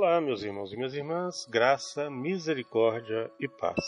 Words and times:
Olá, 0.00 0.20
meus 0.20 0.44
irmãos 0.44 0.72
e 0.72 0.76
minhas 0.76 0.94
irmãs, 0.94 1.44
graça, 1.50 2.08
misericórdia 2.08 3.28
e 3.40 3.48
paz. 3.48 3.84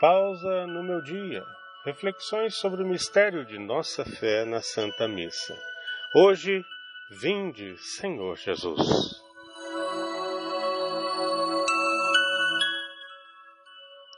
Pausa 0.00 0.66
no 0.66 0.82
meu 0.82 1.02
dia. 1.02 1.44
Reflexões 1.84 2.56
sobre 2.56 2.82
o 2.82 2.86
mistério 2.86 3.44
de 3.44 3.58
nossa 3.58 4.02
fé 4.02 4.46
na 4.46 4.62
Santa 4.62 5.06
Missa. 5.06 5.54
Hoje, 6.16 6.64
vinde, 7.20 7.76
Senhor 7.98 8.34
Jesus. 8.38 8.80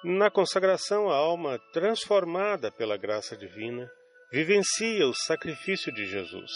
Na 0.05 0.31
consagração, 0.31 1.11
a 1.11 1.17
alma 1.17 1.59
transformada 1.73 2.71
pela 2.71 2.97
graça 2.97 3.37
divina 3.37 3.91
vivencia 4.31 5.05
o 5.09 5.13
sacrifício 5.13 5.93
de 5.93 6.07
Jesus 6.07 6.53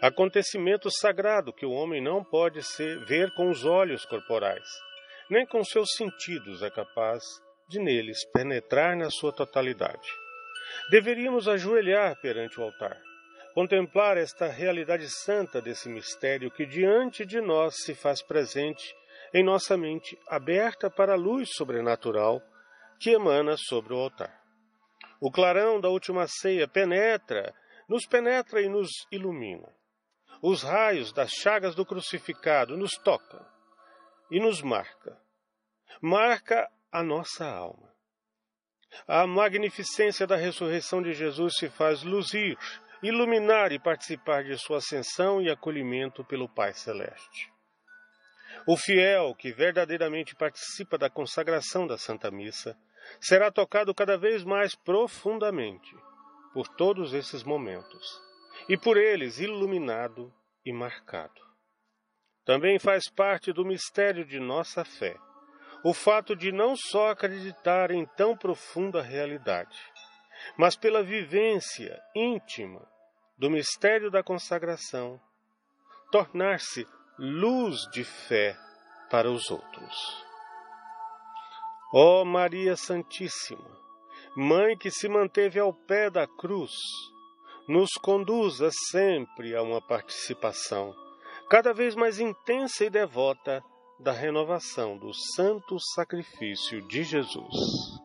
acontecimento 0.00 0.88
sagrado 0.90 1.52
que 1.52 1.66
o 1.66 1.72
homem 1.72 2.00
não 2.00 2.22
pode 2.22 2.62
ser, 2.62 3.04
ver 3.04 3.32
com 3.34 3.50
os 3.50 3.64
olhos 3.64 4.04
corporais, 4.04 4.68
nem 5.28 5.44
com 5.44 5.64
seus 5.64 5.90
sentidos 5.96 6.62
é 6.62 6.70
capaz 6.70 7.22
de 7.68 7.80
neles 7.80 8.24
penetrar 8.32 8.96
na 8.96 9.10
sua 9.10 9.32
totalidade. 9.32 10.08
Deveríamos 10.90 11.48
ajoelhar 11.48 12.16
perante 12.20 12.60
o 12.60 12.62
altar, 12.62 12.96
contemplar 13.54 14.16
esta 14.16 14.46
realidade 14.46 15.08
santa 15.10 15.60
desse 15.60 15.88
mistério 15.88 16.50
que 16.50 16.64
diante 16.64 17.26
de 17.26 17.40
nós 17.40 17.74
se 17.78 17.94
faz 17.94 18.22
presente 18.22 18.94
em 19.34 19.44
nossa 19.44 19.76
mente 19.76 20.16
aberta 20.28 20.88
para 20.88 21.14
a 21.14 21.16
luz 21.16 21.50
sobrenatural 21.54 22.40
que 23.00 23.10
emana 23.10 23.56
sobre 23.56 23.92
o 23.92 23.98
altar. 23.98 24.40
O 25.20 25.30
clarão 25.30 25.80
da 25.80 25.88
última 25.88 26.26
ceia 26.28 26.68
penetra, 26.68 27.52
nos 27.88 28.06
penetra 28.06 28.62
e 28.62 28.68
nos 28.68 28.88
ilumina 29.10 29.76
os 30.40 30.62
raios 30.62 31.12
das 31.12 31.30
chagas 31.30 31.74
do 31.74 31.84
crucificado 31.84 32.76
nos 32.76 32.92
toca 32.92 33.44
e 34.30 34.38
nos 34.40 34.62
marca. 34.62 35.20
Marca 36.00 36.70
a 36.92 37.02
nossa 37.02 37.46
alma. 37.46 37.88
A 39.06 39.26
magnificência 39.26 40.26
da 40.26 40.36
ressurreição 40.36 41.02
de 41.02 41.12
Jesus 41.12 41.56
se 41.56 41.68
faz 41.68 42.02
luzir, 42.02 42.56
iluminar 43.02 43.72
e 43.72 43.78
participar 43.78 44.44
de 44.44 44.56
sua 44.56 44.78
ascensão 44.78 45.42
e 45.42 45.50
acolhimento 45.50 46.24
pelo 46.24 46.48
Pai 46.48 46.72
Celeste. 46.72 47.52
O 48.66 48.76
fiel 48.76 49.34
que 49.34 49.52
verdadeiramente 49.52 50.34
participa 50.34 50.96
da 50.96 51.10
consagração 51.10 51.86
da 51.86 51.98
Santa 51.98 52.30
Missa 52.30 52.76
será 53.20 53.50
tocado 53.50 53.94
cada 53.94 54.16
vez 54.16 54.44
mais 54.44 54.74
profundamente 54.74 55.94
por 56.52 56.68
todos 56.68 57.12
esses 57.12 57.42
momentos 57.42 58.27
e 58.68 58.76
por 58.76 58.96
eles 58.96 59.38
iluminado 59.38 60.32
e 60.64 60.72
marcado. 60.72 61.40
Também 62.44 62.78
faz 62.78 63.10
parte 63.10 63.52
do 63.52 63.64
mistério 63.64 64.24
de 64.24 64.40
nossa 64.40 64.84
fé 64.84 65.16
o 65.84 65.94
fato 65.94 66.34
de 66.34 66.50
não 66.50 66.74
só 66.76 67.10
acreditar 67.10 67.90
em 67.90 68.04
tão 68.04 68.36
profunda 68.36 69.00
realidade, 69.00 69.78
mas 70.56 70.76
pela 70.76 71.02
vivência 71.02 72.00
íntima 72.14 72.86
do 73.36 73.48
mistério 73.48 74.10
da 74.10 74.22
consagração, 74.22 75.20
tornar-se 76.10 76.86
luz 77.18 77.88
de 77.92 78.02
fé 78.02 78.56
para 79.10 79.30
os 79.30 79.50
outros. 79.50 80.26
Ó 81.92 82.22
oh 82.22 82.24
Maria 82.24 82.76
Santíssima, 82.76 83.78
Mãe 84.36 84.76
que 84.76 84.90
se 84.90 85.08
manteve 85.08 85.58
ao 85.58 85.72
pé 85.72 86.10
da 86.10 86.26
cruz, 86.26 86.72
nos 87.68 87.90
conduza 88.00 88.70
sempre 88.90 89.54
a 89.54 89.62
uma 89.62 89.80
participação 89.80 90.94
cada 91.50 91.72
vez 91.72 91.94
mais 91.94 92.18
intensa 92.18 92.84
e 92.84 92.90
devota 92.90 93.62
da 94.00 94.12
renovação 94.12 94.96
do 94.96 95.12
santo 95.12 95.78
sacrifício 95.94 96.80
de 96.88 97.04
Jesus. 97.04 97.98